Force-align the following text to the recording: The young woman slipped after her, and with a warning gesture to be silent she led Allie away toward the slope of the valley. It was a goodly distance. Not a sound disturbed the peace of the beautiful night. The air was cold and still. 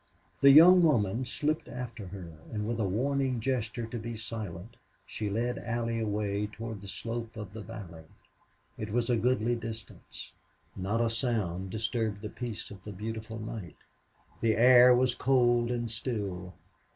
The 0.39 0.49
young 0.49 0.81
woman 0.81 1.25
slipped 1.25 1.67
after 1.67 2.07
her, 2.07 2.33
and 2.51 2.67
with 2.67 2.79
a 2.79 2.87
warning 2.89 3.39
gesture 3.39 3.85
to 3.85 3.99
be 3.99 4.17
silent 4.17 4.75
she 5.05 5.29
led 5.29 5.59
Allie 5.59 5.99
away 5.99 6.47
toward 6.47 6.81
the 6.81 6.87
slope 6.87 7.37
of 7.37 7.53
the 7.53 7.61
valley. 7.61 8.05
It 8.79 8.89
was 8.91 9.11
a 9.11 9.15
goodly 9.15 9.55
distance. 9.55 10.33
Not 10.75 11.01
a 11.01 11.11
sound 11.11 11.69
disturbed 11.69 12.23
the 12.23 12.29
peace 12.29 12.71
of 12.71 12.83
the 12.83 12.91
beautiful 12.91 13.37
night. 13.37 13.77
The 14.39 14.55
air 14.57 14.95
was 14.95 15.13
cold 15.13 15.69
and 15.69 15.91
still. 15.91 16.55